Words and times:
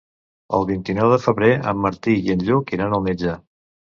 El 0.59 0.63
vint-i-nou 0.69 1.11
de 1.15 1.19
febrer 1.25 1.51
en 1.73 1.83
Martí 1.83 2.15
i 2.29 2.33
en 2.37 2.45
Lluc 2.47 2.75
iran 2.79 2.95
al 2.97 3.07
metge. 3.11 3.37